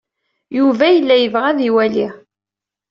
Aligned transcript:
Yuba 0.57 0.85
yella 0.95 1.15
yebɣa 1.17 1.45
ad 1.51 1.59
iwali. 1.67 2.07